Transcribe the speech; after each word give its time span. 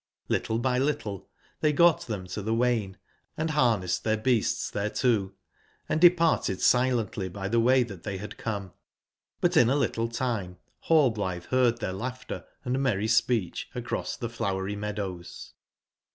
Little 0.29 0.57
by 0.57 0.79
little 0.79 1.29
tbey 1.61 1.75
got 1.75 2.01
tbem 2.01 2.25
to 2.33 2.41
tbe 2.41 2.57
wain 2.57 2.97
and 3.37 3.51
bamessed 3.51 4.03
tbeir 4.03 4.23
beasts 4.23 4.71
thereto, 4.71 5.33
& 5.63 5.99
departed 5.99 6.59
silently 6.59 7.29
by 7.29 7.47
tbeway 7.47 7.85
tbat 7.85 8.01
tbey 8.01 8.19
bad 8.19 8.37
come; 8.37 8.73
but 9.41 9.55
in 9.55 9.69
a 9.69 9.75
little 9.75 10.07
time 10.09 10.57
Rallblitbe 10.89 11.51
beard 11.51 11.79
tbeir 11.81 11.93
lau^bter 11.93 12.45
& 12.57 12.65
merry 12.81 13.05
spcecb 13.05 13.65
across 13.75 14.17
tbe 14.17 14.31
flowery 14.31 14.75
meadows. 14.75 15.53